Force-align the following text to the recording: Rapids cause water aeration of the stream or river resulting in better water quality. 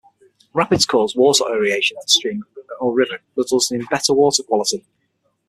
Rapids 0.53 0.83
cause 0.87 1.15
water 1.15 1.43
aeration 1.47 1.95
of 1.97 2.05
the 2.05 2.09
stream 2.09 2.43
or 2.79 2.91
river 2.91 3.19
resulting 3.35 3.81
in 3.81 3.85
better 3.85 4.15
water 4.15 4.41
quality. 4.41 4.83